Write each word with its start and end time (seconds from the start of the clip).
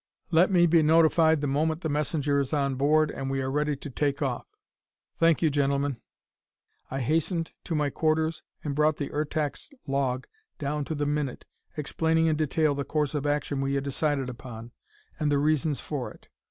Let 0.31 0.49
me 0.49 0.65
be 0.65 0.81
notified 0.81 1.41
the 1.41 1.45
moment 1.47 1.81
the 1.81 1.87
messenger 1.87 2.39
is 2.39 2.53
on 2.53 2.73
board 2.73 3.11
and 3.11 3.29
we 3.29 3.39
are 3.39 3.51
ready 3.51 3.75
to 3.75 3.89
take 3.91 4.19
off. 4.19 4.47
Thank 5.19 5.43
you, 5.43 5.51
gentlemen!" 5.51 5.97
I 6.89 7.01
hastened 7.01 7.51
to 7.65 7.75
my 7.75 7.91
quarters 7.91 8.41
and 8.63 8.73
brought 8.73 8.95
the 8.95 9.11
Ertak's 9.11 9.69
log 9.85 10.25
down 10.57 10.85
to 10.85 10.95
the 10.95 11.05
minute, 11.05 11.45
explaining 11.77 12.25
in 12.25 12.35
detail 12.35 12.73
the 12.73 12.83
course 12.83 13.13
of 13.13 13.27
action 13.27 13.61
we 13.61 13.75
had 13.75 13.83
decided 13.83 14.27
upon, 14.27 14.71
and 15.19 15.31
the 15.31 15.37
reasons 15.37 15.79
for 15.79 16.11
it. 16.11 16.29